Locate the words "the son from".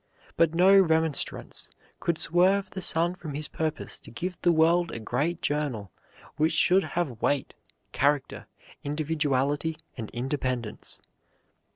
2.71-3.35